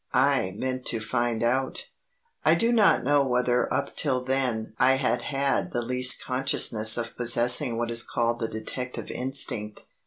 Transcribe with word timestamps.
I 0.15 0.55
meant 0.57 0.87
to 0.87 0.99
find 0.99 1.43
out. 1.43 1.87
I 2.43 2.55
do 2.55 2.71
not 2.71 3.03
know 3.03 3.23
whether 3.23 3.71
up 3.71 3.95
till 3.95 4.23
then 4.23 4.73
I 4.79 4.93
had 4.95 5.21
had 5.21 5.73
the 5.73 5.83
least 5.83 6.23
consciousness 6.23 6.97
of 6.97 7.15
possessing 7.15 7.77
what 7.77 7.91
is 7.91 8.01
called 8.01 8.39
the 8.39 8.47
detective 8.47 9.11
instinct. 9.11 9.85